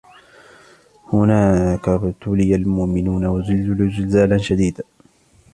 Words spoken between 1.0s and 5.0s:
هُنَالِكَ ابْتُلِيَ الْمُؤْمِنُونَ وَزُلْزِلُوا زِلْزَالًا شَدِيدًا